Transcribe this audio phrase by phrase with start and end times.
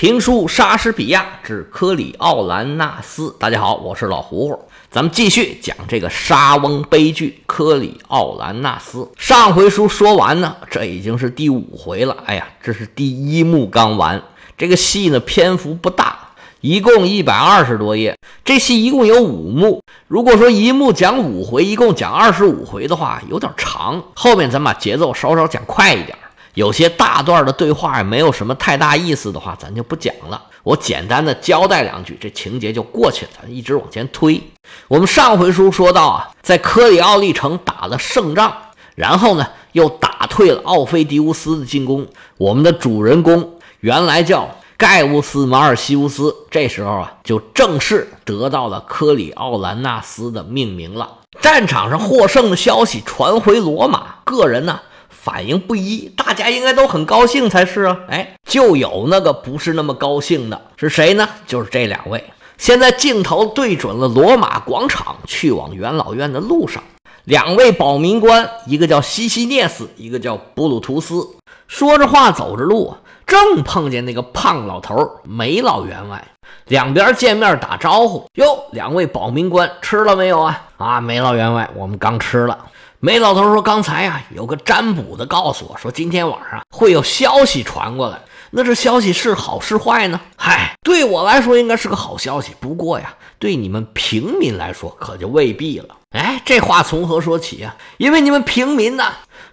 [0.00, 4.58] 评书《莎士比亚之科里奥兰纳斯》，大家好，我是老胡胡，
[4.90, 9.00] 咱们继续讲这个莎翁悲剧《科里奥兰纳斯》。
[9.18, 12.16] 上回书说完呢，这已经是第五回了。
[12.24, 14.22] 哎呀，这是第一幕刚完，
[14.56, 16.30] 这个戏呢篇幅不大，
[16.62, 18.16] 一共一百二十多页。
[18.42, 24.02] 这戏一共有五幕，如果说一幕讲五回，一共讲二十五回的话，有点长。
[24.14, 26.16] 后面咱把节奏稍稍讲快一点。
[26.54, 30.42] 有些大段的对话也没有什么太大意思的话，咱就不讲了。
[30.62, 33.30] 我简单的交代两句，这情节就过去了。
[33.40, 34.42] 咱一直往前推。
[34.88, 38.52] 我们上回书说到啊，在科里奥利城打了胜仗，
[38.94, 42.06] 然后呢又打退了奥菲迪乌斯的进攻。
[42.36, 51.18] 我们的主人公原来叫盖乌斯·马尔西乌斯，这时候啊就正式得到了科里奥兰纳斯的命名了。
[51.40, 54.80] 战场上获胜的消息传回罗马，个人呢。
[55.22, 57.98] 反应不一，大家应该都很高兴才是啊！
[58.08, 61.28] 哎，就有那个不是那么高兴的，是谁呢？
[61.46, 62.24] 就是这两位。
[62.56, 66.82] 现在镜头对准了罗马广场，去往元老院的路上，
[67.24, 71.28] 两位保民官，一个叫西西涅斯，一个叫布鲁图斯，
[71.68, 72.94] 说着话走着路，
[73.26, 76.22] 正碰见那个胖老头梅老员外，
[76.66, 78.24] 两边见面打招呼。
[78.34, 80.62] 哟，两位保民官吃了没有啊？
[80.78, 82.58] 啊，梅老员外，我们刚吃了。
[83.02, 88.20] 梅老头说：“刚才呀，有个占卜的告诉我说，今天晚上会有消息传过来。
[88.50, 90.20] 那这消息是好是坏呢？
[90.36, 92.52] 嗨，对我来说应该是个好消息。
[92.60, 95.96] 不过呀，对你们平民来说可就未必了。
[96.10, 97.74] 哎，这话从何说起呀？
[97.96, 99.04] 因为你们平民呢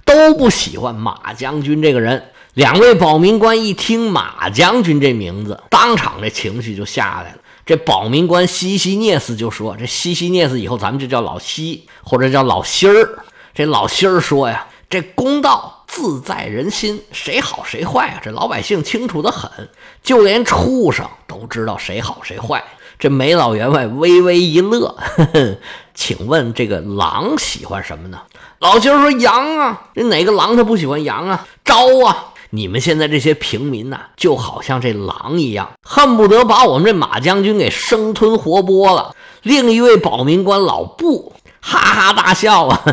[0.04, 2.32] 都不喜欢马将军这个人。
[2.54, 7.38] 两位保民官一听马将军这名字，当场这情绪就下来了。
[7.66, 13.20] 这保民官西西涅斯就说：‘这西西涅斯以后咱们就叫老西，或者叫老西儿。’
[13.58, 18.22] 这老心儿说呀：“这公道自在人心，谁好谁坏啊？
[18.24, 19.50] 这老百姓清楚的很，
[20.04, 22.64] 就连畜生都知道谁好谁坏。”
[23.00, 25.58] 这梅老员外微微一乐， 呵呵，
[25.96, 28.20] 请问这个狼喜欢什么呢？
[28.60, 31.48] 老心儿说：“羊啊，这哪个狼他不喜欢羊啊？
[31.66, 32.34] 招啊！
[32.52, 42.84] 你们现在这些平民呐，就好像这狼一样，恨不得把我们这马将军给生吞活剥了。”另一位保民官老布哈哈大笑啊。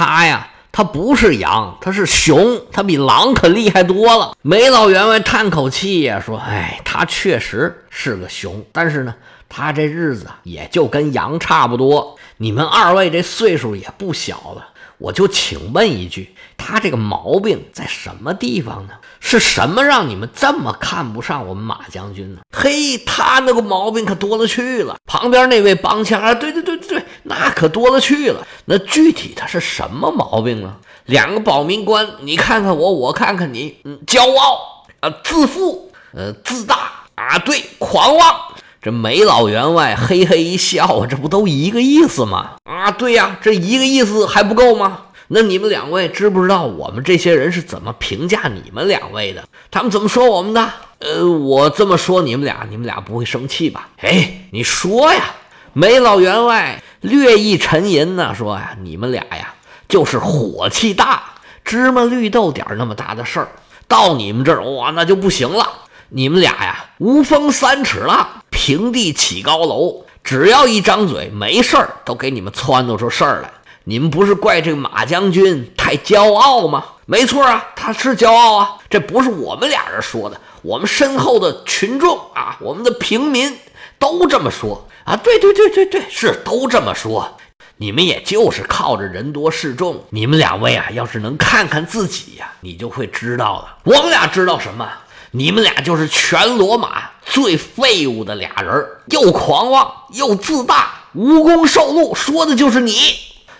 [0.00, 4.32] 他呀，他不是羊，他是熊，他比狼可厉害多了。
[4.40, 9.14] 梅老员外叹口气呀，说：“哎，他确实是个熊，但是呢，
[9.50, 12.16] 他这日子也就跟羊差不多。
[12.38, 18.92] 你们二位这岁数也不小了。”我就请问一句，他这个毛病在什么地方呢？
[19.18, 22.40] 是什么让你们这么看不上我们马将军呢？
[22.54, 24.96] 嘿，他那个毛病可多了去了。
[25.06, 26.99] 旁边那位帮腔啊，对对对对对，
[27.30, 28.44] 那可多了去了。
[28.64, 30.74] 那具体他是什么毛病呢？
[31.06, 38.36] 两个保民官，你看看我，我看看你，嗯，骄傲啊，自负，呃，自大啊，对，狂妄。
[38.82, 42.56] 这梅老员外嘿嘿一笑，这不都一个意思吗？
[42.64, 45.02] 啊，对呀，这一个意思还不够吗？
[45.28, 49.44] 那你们两位知不知道我们这些人是怎么评价你们两位的？
[49.70, 50.72] 他们怎么说我们的？
[50.98, 53.88] 呃，我这么说你们俩，你们俩不会生气吧？
[53.98, 55.34] 哎，你说呀。
[55.72, 59.54] 梅老员外略一沉吟呢，说呀，你们俩呀，
[59.88, 61.22] 就是火气大，
[61.64, 63.48] 芝麻绿豆点那么大的事儿，
[63.88, 65.66] 到你们这儿哇，那就不行了。
[66.10, 70.04] 你们俩呀，无风三尺浪，平地起高楼。
[70.22, 73.50] 只要一张嘴，没事儿都给你们撺掇出事儿来。
[73.84, 76.84] 你们不是怪这马将军太骄傲吗？
[77.06, 78.76] 没错啊，他是骄傲啊。
[78.90, 83.56] 这不是我们俩人说的，我们身后的群众啊，我们的平民
[84.00, 85.16] 都这么说啊。
[85.16, 87.36] 对对对对对，是都这么说。
[87.76, 90.04] 你们也就是靠着人多势众。
[90.10, 93.76] 你们两位啊，要是能看看自己呀，你就会知道了。
[93.84, 94.90] 我们俩知道什么？
[95.30, 102.92] 你们俩就是全罗马最废物的俩人，又狂妄又自大，无功受禄，说的就是你。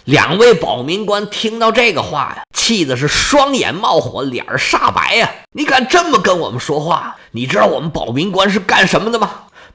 [0.05, 5.31] 两位保民官听到这个话呀，气的是双眼冒火，脸煞白呀！
[5.53, 7.17] 你敢这么跟我们说话？
[7.31, 9.31] 你知道我们保民官是干什么的吗？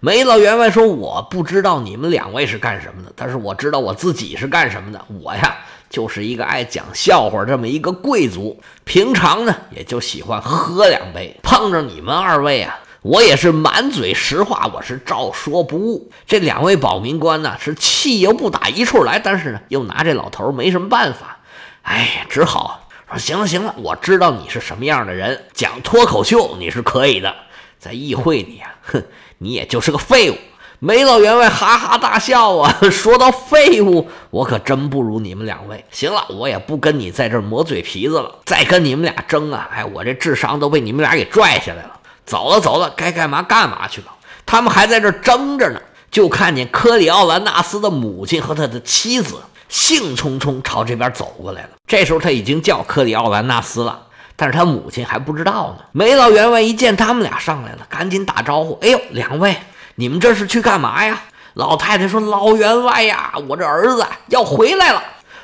[0.06, 5.04] 梅老员外说：“我不知道你们两位是干什么的，但是我知道我自己是干什么的。
[5.20, 5.58] 我呀。”
[5.90, 11.40] 就是一个爱讲笑话这么一个贵族，平常呢也就喜欢喝两杯。
[11.42, 16.12] 碰着你们二位啊，我也是满嘴实话，我是照说不误。
[16.28, 21.40] 这两位保民官呢，是气又不打一处来，但是呢又拿这老头没什么办法，
[21.84, 27.34] 哎，只好说行了行了，我知道你是什么样的人，讲脱口秀你是可以的，
[27.80, 29.02] 在议会里啊，哼，
[29.40, 30.38] 你也就是个废物。
[30.80, 32.78] 梅老员外哈哈大笑啊！
[32.92, 35.84] 说到废物，我可真不如你们两位。
[35.90, 38.40] 行了，我也不跟你在这磨嘴皮子了。
[38.46, 39.70] 再跟你们俩争啊！
[39.72, 41.92] 哎，我这智商都被你们俩给拽下来了。
[42.26, 44.14] 走了走了，该干嘛干嘛去吧。
[44.46, 49.38] 他们还在这争着呢，就看见科里奥兰纳斯的母亲和他的妻子
[49.70, 51.70] 兴冲冲朝这边走过来了。
[51.88, 55.86] 这时候他已经叫科里奥兰纳斯了，但是他母亲还不知道呢。
[55.92, 59.58] 梅老员外一见他们俩上来了，赶紧打招呼：“哎呦，两位，
[59.96, 61.22] 你们这是去干嘛呀？”
[61.56, 65.02] 老太太说：“老员外呀，我这儿子要回来了，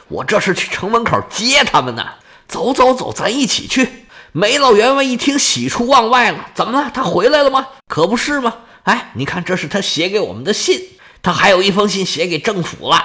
[0.09, 2.05] 我这是去城门口接他们呢。
[2.47, 3.87] 走走走，咱一起去。”
[4.33, 6.91] 梅老员外一听，喜出望外了：“怎么了？
[6.93, 7.67] 他回来了吗？
[7.87, 8.53] 可不是吗？
[8.83, 10.81] 哎，你看，这是他写给我们的信，
[11.21, 13.03] 他还有一封信写给政府了。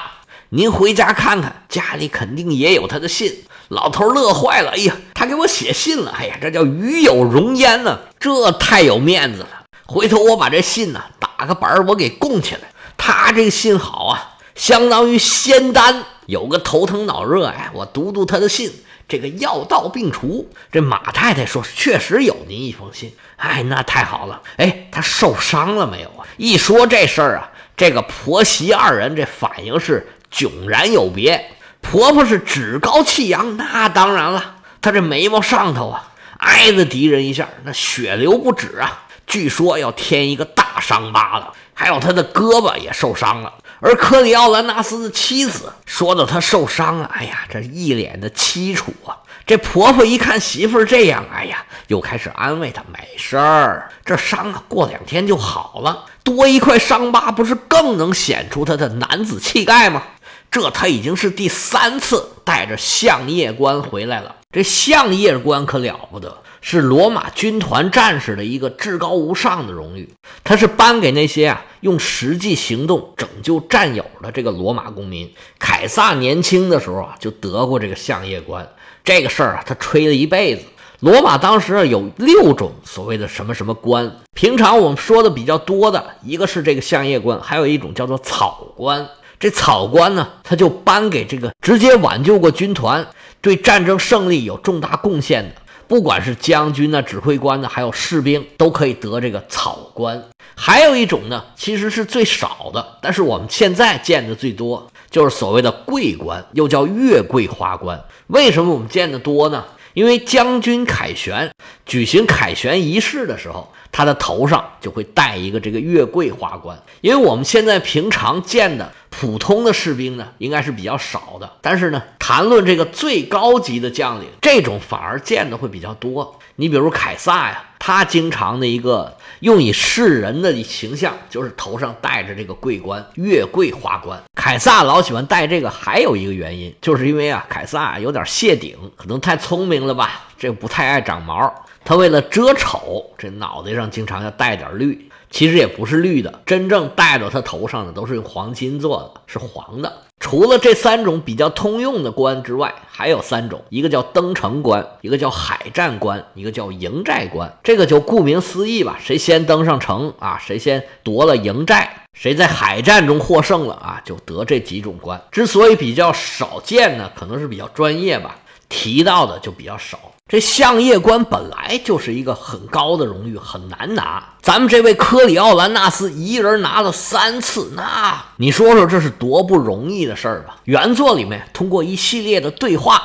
[0.51, 6.15] 您回家看看，家里肯定也有他的信。”老头乐坏了：“哎呀，他给我写信了！
[6.17, 9.49] 哎呀，这叫与有荣焉呢，这太有面子了。
[9.87, 12.61] 回头我把这信呢打个板儿，我给供起来。”
[12.97, 16.05] 他这个信好啊，相当于仙丹。
[16.27, 18.73] 有个头疼脑热，哎，我读读他的信，
[19.09, 20.49] 这个药到病除。
[20.73, 23.15] 这马太太说，确实有您一封信。
[23.37, 24.43] 哎，那太好了。
[24.57, 26.27] 哎，他受伤了没有啊？
[26.37, 31.53] 一说这事儿啊，这个婆媳二人这反应是迥然有别。
[31.81, 41.53] 婆婆是趾高气扬，那当然了，她这眉毛上头啊挨了敌人一下，那血流不止啊，据说要添一个大伤疤了。
[41.79, 49.13] 还有他的胳膊也受伤了，而科里奥兰纳斯的妻子说到他受伤了，哎呀，这一脸的凄楚啊！
[49.45, 56.07] 这婆婆一看媳妇这样，哎呀，又开始安慰她：“没事儿，这伤啊过两天就好了。
[56.25, 60.03] 多一块伤疤，不是更能显出他的男子气概吗？”
[60.51, 64.37] 这他已经是第三次带着相叶官回来了。
[64.51, 66.43] 这相叶官可了不得。
[66.63, 70.13] 是罗马军团战士的一个至高无上的荣誉，
[70.43, 75.33] 他是颁给那些啊用实际行动拯救战友的这个罗马公民。
[75.61, 78.69] 凯撒年轻的时候啊就得过这个相业官，
[79.05, 80.63] 这个事儿啊他吹了一辈子。
[80.99, 89.07] 罗马当时有六种所谓的什么什么官，平常我们说的比较多的一个是这个相业官，还有一种叫做草官。
[89.39, 93.07] 这草官呢，他就颁给这个直接挽救过军团、
[93.41, 95.55] 对战争胜利有重大贡献的。
[95.89, 100.21] 不管是将军呢、指挥官呢，还有士兵，都可以得这个草官。
[100.57, 108.03] 还有一种呢，其实是最少的，但是我们现在见的最多，就是所谓的桂官，又叫月桂花官。
[108.29, 109.65] 为什么我们见的多呢？
[109.95, 111.51] 因为将军凯旋
[111.87, 116.79] 举行凯旋仪式的时候，他的头上就会戴一个这个月桂花冠。
[117.01, 121.51] 因为我们现在平常见的普通的士兵呢，应该是比较少的。
[121.63, 126.39] 但是呢，谈论这个最高级的将领，这种反而见的会比较多。
[126.57, 134.23] 你比如凯撒呀，他经常的一个用以示人的形象，就是头上戴着这个桂冠，月桂花冠。
[134.35, 141.65] 凯撒老喜欢戴这个，还有一个原因，就是因为啊，凯撒有点谢顶，可能太聪明了吧，这不太爱长毛。
[141.87, 150.03] 他为了遮丑，这脑袋上经常要戴点绿，其实也不是绿的，真正戴到他头上的都是用黄金做的，是黄的。
[150.19, 157.57] 除了这三种比较通用的官之外，还有三种，一个叫登城官，一个叫海战官，一个叫营寨官。
[157.63, 165.23] 这个就顾名思义吧，谁先登上城啊，谁先夺了营寨，谁在海战中获胜了啊，就得这几种官。
[165.31, 168.37] 之所以比较少见呢，可能是比较专业吧，
[168.69, 170.01] 提到的就比较少。
[170.29, 174.21] 这相业官本来就是一个很高的荣誉，很难拿。
[174.43, 180.57] 咱们这位科里奥兰纳斯一人拿了三次，那你说说这是多不容易的事儿吧？
[180.65, 183.01] 原作里面通过一系列的对话，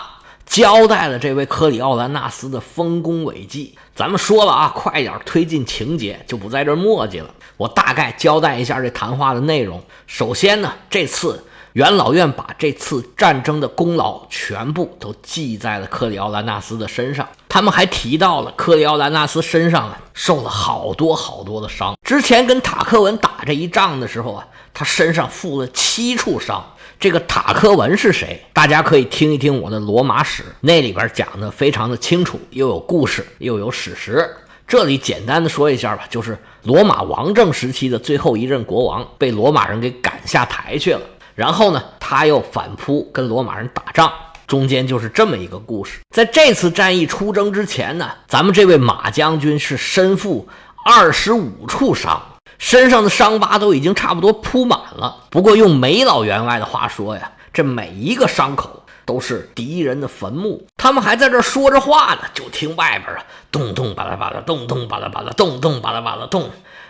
[0.47, 3.77] 交代了这位科里奥兰纳斯的丰功伟绩。
[3.95, 7.29] 咱们说了啊，快点推进情节，就不在这墨迹了。
[7.55, 9.79] 我大概交代一下这谈话的内容。
[10.07, 11.43] 首先呢，这次。
[11.73, 17.27] 元老院把这次战争的功劳全部都记在了克里奥兰纳斯的身上。
[17.47, 21.95] 他们还提到了克里奥兰纳斯身上啊受了好多好多的伤。
[22.05, 26.63] 之前跟塔克文打这一仗的时候啊，他身上负了七处伤。
[26.99, 28.39] 这个塔克文是谁？
[28.53, 34.29] 大家可以听一听我的罗马史，那里边讲的非常的清楚，又有故事又有史实。
[34.67, 41.01] 这里简单的说一下吧，就是罗马王政时期的最后一任国王被罗马人给赶下台去了。
[41.35, 44.11] 然后呢，他又反扑跟罗马人打仗，
[44.47, 45.99] 中间就是这么一个故事。
[46.13, 50.47] 在这次战役出征之前呢，咱们这位马将军是身负
[50.85, 52.21] 二十五处伤，
[52.57, 55.23] 身上的伤疤都已经差不多铺满了。
[55.29, 60.67] 不过用梅老员外的话说呀，这每一个伤口都是敌人的坟墓。
[60.75, 66.49] 他们还在这说着话呢，就听外边啊，咚咚巴拉巴拉，咚咚巴拉巴拉，咚咚巴拉巴拉，咚，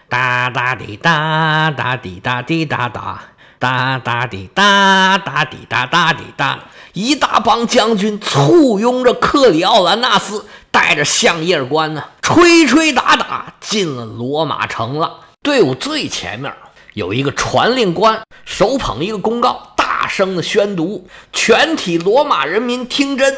[0.09, 3.21] 哒哒滴哒哒滴哒滴哒哒。
[3.61, 6.61] 哒哒滴哒哒滴哒哒滴哒，
[6.93, 15.19] 一大帮将军簇拥着克里奥兰纳斯，带着象叶冠呢，吹吹打打进了罗马城了。
[15.43, 16.51] 队伍最前面
[16.95, 23.31] 有一个传令官，手捧一个公告，大声的宣读：“全体罗马人民听真！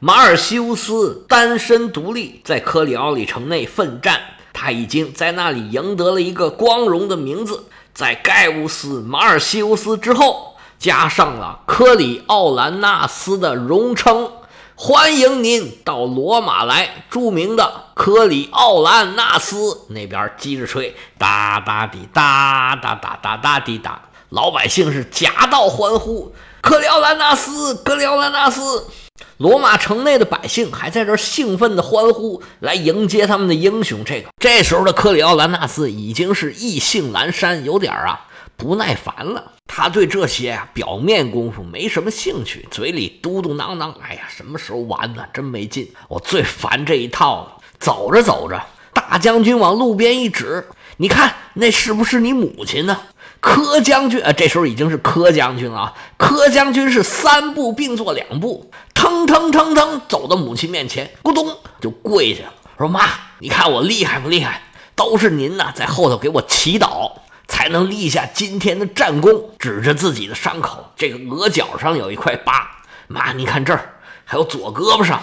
[0.00, 4.20] 马尔西乌斯单身独立，在科里奥里城内奋战，
[4.52, 14.32] 他已经在那里赢得了一个光荣的名字。”在盖乌斯、马尔西乌斯之后，加上了科里奥兰纳斯的荣称，
[14.74, 17.04] 欢迎您到罗马来。
[17.10, 28.86] 著名的科里奥兰纳斯那边接着吹，哒哒滴哒哒哒哒哒滴哒，老百姓是夹道欢呼，科里奥兰纳斯，科里奥兰纳斯。
[29.38, 34.04] 罗马城内的百姓还在这兴奋地欢呼，来迎接他们的英雄。
[34.04, 38.26] 这个这时候的克里奥兰纳斯已经是意兴阑珊，有点啊
[38.56, 39.52] 不耐烦了。
[39.66, 45.24] 他对这些啊表面功夫没什么兴趣，嘴里嘟嘟囔囔：“哎呀，什么时候完呢？
[45.32, 45.90] 真没劲！
[46.08, 48.62] 我最烦这一套了。”走着走着，
[48.92, 52.96] 大将军往路边一指：“你看，那是不是你母亲呢？”
[53.40, 55.92] 柯将军啊，这时候已经是柯将军了。
[56.16, 58.70] 柯将军是三步并作两步。
[58.94, 63.02] 腾腾腾腾走到母亲面前，咕咚就跪下了，说：“妈，
[63.38, 64.62] 你看我厉害不厉害？
[64.94, 67.12] 都是您呐，在后头给我祈祷，
[67.48, 72.68] 才能立下今天的战功。”指着自己的伤口，这个额角上有一块疤。
[73.08, 75.22] 妈，你看这儿，还有左胳膊上，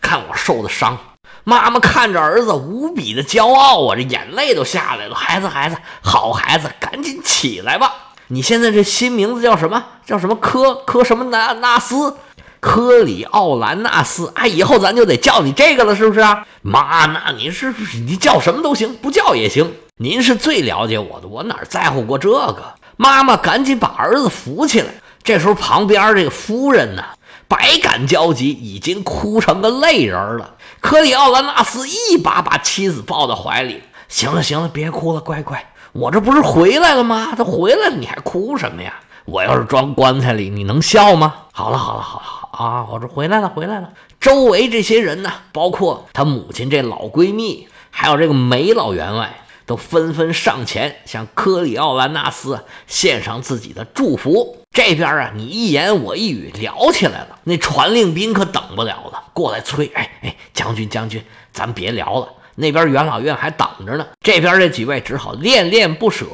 [0.00, 0.98] 看我受的伤。
[1.44, 5.14] 妈妈看着儿子无比的骄傲啊，这眼泪都下来了。
[5.14, 7.92] 孩子，孩子，好孩子，赶紧起来吧！
[8.28, 9.84] 你现在这新名字叫什么？
[10.06, 12.16] 叫什么科科什么纳纳斯？
[12.62, 16.46] 科里奥兰纳斯，哎，以后咱就得叫你这个了，是不是啊？
[16.62, 17.74] 妈，那你是
[18.06, 19.74] 你叫什么都行，不叫也行。
[19.96, 22.74] 您是最了解我的，我哪在乎过这个？
[22.96, 24.86] 妈妈赶紧把儿子扶起来。
[25.24, 27.02] 这时候旁边这个夫人呢，
[27.48, 30.54] 百感交集，已经哭成个泪人了。
[30.80, 37.34] 科里奥兰纳斯一把把妻子抱到怀里，行了行了，别哭了，乖乖，我这不是回来了吗？
[37.36, 38.94] 他回来了，你还哭什么呀？
[39.24, 41.34] 我要是装棺材里，你能笑吗？
[41.52, 42.26] 好了好了好了。
[42.52, 42.86] 啊！
[42.90, 43.90] 我这回来了，回来了。
[44.20, 54.58] 周围这些人呢，包括他母亲这老闺蜜，还有这个梅老员外，都纷纷上前向科里奥兰纳斯献上自己的祝福。
[54.70, 57.38] 这边啊，你一言我一语聊起来了。
[57.44, 59.90] 那传令兵可等不了了，过来催。
[59.94, 64.06] 哎哎，将军将军，咱别聊了，那边元老院还等着呢。
[64.20, 66.26] 这边这几位只好恋恋不舍，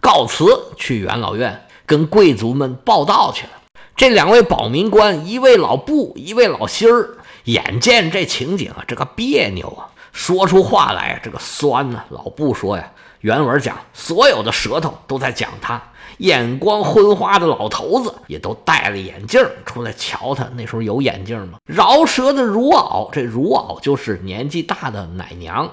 [0.00, 0.44] 告辞
[0.76, 3.50] 去元老院跟贵族们报道去了。
[3.94, 12.02] 这两位保民官，一位老布，一位老心儿，眼见这情景啊，这个别扭啊，说出话来这个酸呢。
[12.08, 15.82] 老布说呀，原文讲，所有的舌头都在讲他，
[16.16, 20.48] 眼光昏花的老头子也都戴了眼镜出来瞧他。
[20.56, 21.58] 那时候有眼镜吗？
[21.66, 25.70] 饶舌的乳媪，这乳媪就是年纪大的奶娘。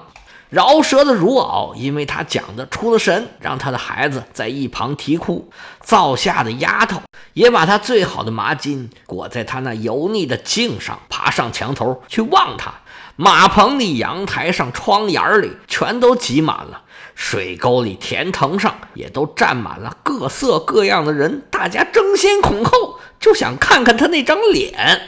[0.50, 5.48] 饶舌的乳媪，因为他讲的出了神，让他的孩子在一旁啼哭。
[5.80, 7.00] 灶下的丫头
[7.34, 12.74] 也把他最好的麻巾裹在他那油腻的颈上，爬上墙头去望他。
[13.14, 16.82] 马棚里、阳台上、窗沿里，全都挤满了；
[17.14, 21.42] 水沟里、田藤上，也都站满了各色各样的人。
[21.50, 25.00] 大家争先恐后，就想看看他那张脸。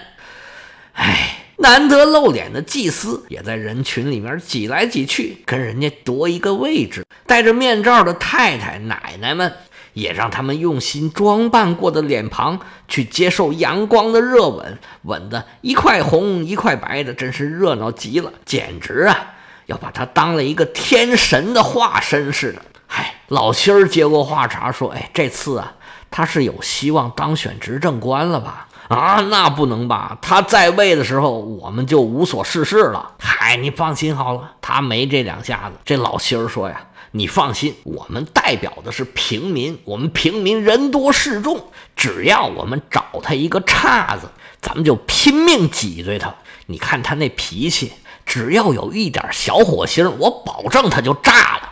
[0.93, 1.39] 唉。
[1.63, 7.05] 难得露脸的祭司也在人群里面挤来挤去，跟人家夺一个位置。
[7.25, 9.53] 戴着面罩的太太、奶奶们
[9.93, 19.35] 也让他们用心装扮过的脸庞去接受阳光的热吻，吻得一块红一块白的，真是热闹极了，简直啊，
[19.67, 22.61] 要把他当了一个天神的化身似的。
[22.89, 25.75] 嗨，老七儿接过话茬说：“哎，这次啊，
[26.11, 30.19] 他是有希望当选执政官了吧？”啊，那不能吧？
[30.21, 33.13] 他在位的时候，我们就无所事事了。
[33.19, 35.77] 嗨，你放心好了，他没这两下子。
[35.85, 36.81] 这老心儿说呀
[37.13, 44.29] ：“你放心，我们代表的是平民，我们平民人多势众，只要我们找他一个岔子，
[44.61, 46.35] 咱们就拼命挤兑他。
[46.67, 47.93] 你看他那脾气，
[48.27, 51.71] 只要有一点小火星，我保证他就炸了。”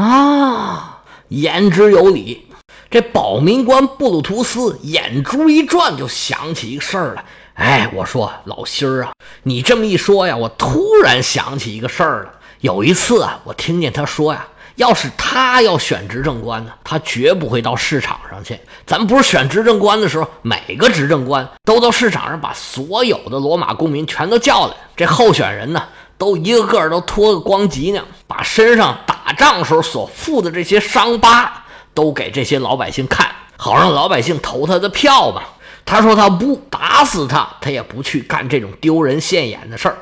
[0.00, 2.46] 啊，言之有理。
[2.90, 7.24] 这保民官布鲁图斯眼珠一转，就想起一个事儿来。
[7.54, 9.12] 哎，我说老心儿啊，
[9.44, 12.32] 你这么一说呀，我突然想起一个事儿了。
[12.60, 14.44] 有一次啊，我听见他说呀，
[14.74, 18.58] 要是他要选执政官呢，他绝不会到市场上去。
[18.84, 25.84] 咱不是选执政官的时候，每个执政官都到市场上把所有的罗马公民全都叫来，这候选人呢，
[26.18, 31.59] 都一个个都脱个光脊梁，把身上打仗时候所负的这些伤疤。
[31.94, 35.42] 都给这些老百姓看，好让老百姓投他的票吧。
[35.84, 39.96] 他说他不打死他，他也不去干这种丢人现眼的事儿。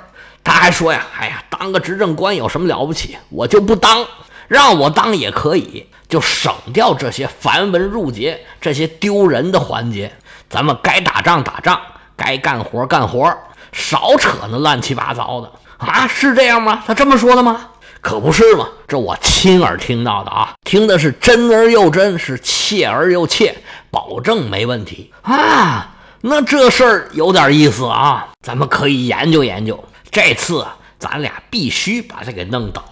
[0.45, 3.17] 他还说呀，哎呀，当个执政官有什么了不起？
[3.31, 4.07] 我就不当，
[4.49, 10.13] 让我当也可以，就省掉这些繁文缛节、这些丢人的环节。
[10.51, 11.81] 咱们该打仗打仗，
[12.17, 13.31] 该干活干活，
[13.73, 16.07] 少扯那乱七八糟的啊！
[16.09, 16.83] 是这样吗？
[16.87, 17.69] 他这么说的吗？
[18.01, 18.69] 可不是嘛！
[18.87, 23.57] 这我亲耳听到的啊，听的是真而又真，是切而又切，
[23.91, 25.95] 保证没问题啊！
[26.21, 29.83] 那这事儿有点意思啊，咱们可以研究研究。
[30.11, 30.67] 这次
[30.99, 32.83] 咱俩必须把他给弄倒，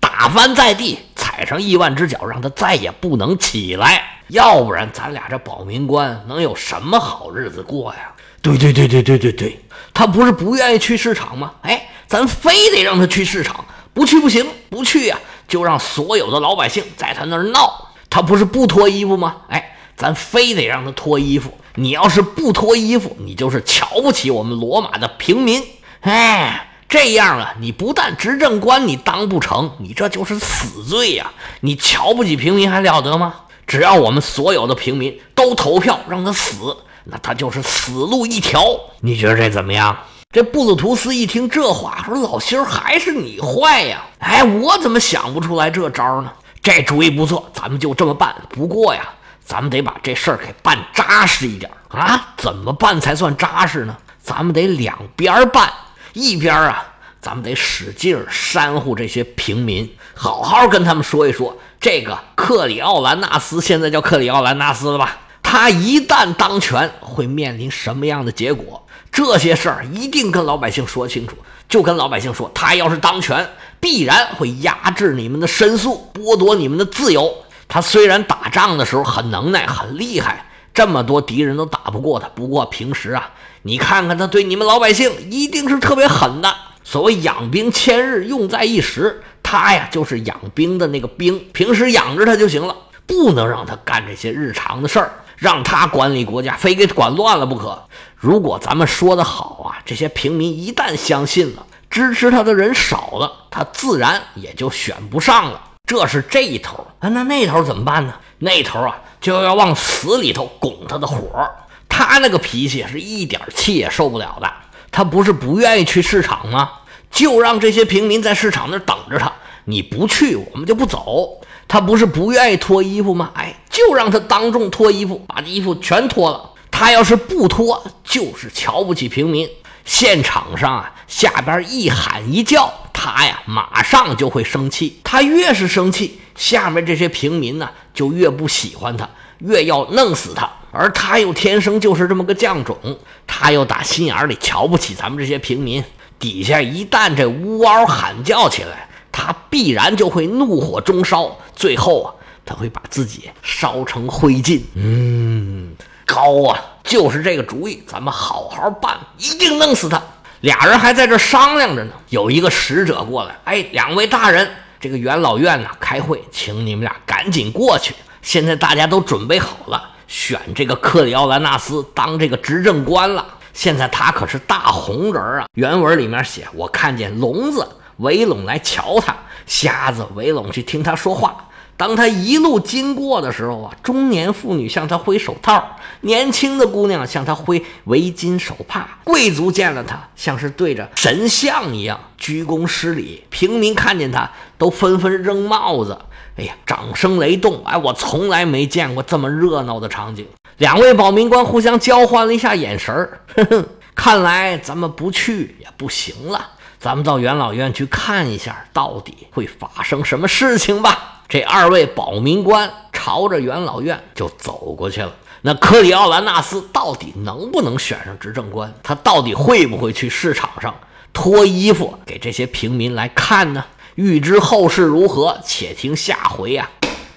[0.00, 4.02] 打翻在地，踩上亿万只脚，让他再也不能起来。
[4.28, 8.10] 要不然，咱俩这保民官能有什么好日子过呀？
[8.42, 9.60] 对对对对对对对，
[9.92, 11.52] 他不是不愿意去市场吗？
[11.62, 13.64] 哎，咱非得让他去市场。
[13.96, 17.88] 不去不行，不去呀，就让所有的老百姓在他那儿闹。
[18.10, 19.38] 他不是不脱衣服吗？
[19.48, 21.50] 哎，咱非得让他脱衣服。
[21.76, 25.64] 你要是不脱衣服，你就是瞧不起我们罗马的平民。
[26.00, 31.32] 哎，这样啊，你不但执政官你当不成，你这就是死罪呀！
[31.60, 33.34] 你瞧不起平民还了得吗？
[33.66, 38.62] 只要我们所有的平民都投票让他死，那他就是死路一条。
[39.00, 39.96] 你觉得这怎么样？
[40.32, 44.04] 这布鲁图斯一听这话，说：“老心儿还是你坏呀！
[44.18, 46.30] 哎，我怎么想不出来这招呢？
[46.60, 48.34] 这主意不错，咱们就这么办。
[48.50, 49.08] 不过呀，
[49.42, 52.34] 咱们得把这事儿给办扎实一点啊！
[52.36, 53.96] 怎么办才算扎实呢？
[54.20, 55.72] 咱们得两边办，
[56.12, 56.84] 一边啊，
[57.20, 65.16] 咱们得使劲煽乎这些平民，好好跟他们说一说，这个克里奥兰纳斯现在叫克里奥兰纳斯了吧？
[65.42, 68.82] 他一旦当权，会面临什么样的结果？”
[69.16, 71.34] 这些事儿一定跟老百姓说清楚，
[71.70, 73.48] 就跟老百姓说，他要是当权，
[73.80, 77.34] 必然会压制你们的申诉，剥夺你们的自由。
[77.66, 80.44] 他虽然打仗的时候很能耐、很厉害，
[80.74, 82.28] 这么多敌人都打不过他。
[82.28, 83.30] 不过平时啊，
[83.62, 86.54] 你看看他对你们老百姓一定是特别狠的。
[86.84, 95.10] 所谓养兵千日，用在一时，他呀就是养兵的那个兵，平时养着他就行了，不能让他干这些日常的事儿。
[95.36, 97.84] 让他管理国家，非给管乱了不可。
[98.16, 105.60] 如果咱们说的好啊，这些平民一旦相信了，支持他的人少了，他自然也就选不上了。
[105.86, 108.14] 这是这一头啊，那那头怎么办呢？
[108.38, 111.48] 那头啊，就要往死里头拱他的火。
[111.88, 114.52] 他那个脾气是一点气也受不了的。
[114.90, 116.70] 他不是不愿意去市场吗？
[117.10, 119.32] 就让这些平民在市场那等着他。
[119.64, 121.40] 你不去，我们就不走。
[121.68, 123.30] 他不是不愿意脱衣服吗？
[123.34, 126.52] 哎，就让他当众脱衣服，把衣服全脱了。
[126.70, 129.46] 他要是不脱，就是瞧不起平民。
[129.84, 134.98] 现场上啊，下边一喊一叫，他呀马上就会生气。
[135.04, 139.06] 他越是生气，下面这些平民呢就越不喜欢他，
[139.40, 140.50] 越要弄死他。
[140.72, 142.78] 而他又天生就是这么个犟种，
[143.26, 145.84] 他又打心眼里瞧不起咱们这些平民。
[146.18, 148.88] 底下一旦这呜嗷喊叫起来。
[149.12, 152.12] 他必然就会怒火中烧，最后啊，
[152.46, 154.62] 他会把自己烧成灰烬。
[154.76, 155.74] 嗯，
[156.06, 160.00] 高啊，就是这个主意，咱们好好办，一定弄死他。
[160.42, 167.94] 俩人还在这商量着呢，有一个使者过来，哎，两位大人，这个元老院呢开会，请你们俩赶紧过去。
[168.22, 173.26] 现在大家都准备好了，选这个克里奥兰纳斯当这个执政官了。
[173.52, 177.66] 现在他可是大红人啊，原文里面写，我看见聋子。
[177.96, 181.34] 围拢来瞧他，瞎子围拢去听他说话。
[181.76, 195.98] 当他一路经过的时候啊，中年妇女向他挥手套，年轻的姑娘向他挥围巾手帕，贵族见了他像是对着神像一样鞠躬施礼，平民看见他都纷纷扔帽子。
[196.38, 197.62] 哎呀，掌声雷动！
[197.64, 200.26] 哎，我从来没见过这么热闹的场景。
[200.58, 206.52] 两位保民官互相交换了一下眼神儿，哼哼，看来咱们不去也不行了。
[206.78, 211.15] 咱们到元老院去看一下，到底会发生什么事情吧。
[211.28, 215.14] 这二位保民官朝着元老院就走过去了。
[215.42, 218.72] 那科里奥兰纳斯到底能不能选上执政官？
[218.82, 220.74] 他到底会不会去市场上
[221.12, 223.64] 脱衣服给这些平民来看呢？
[223.94, 226.68] 欲知后事如何，且听下回呀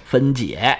[0.06, 0.78] 分解。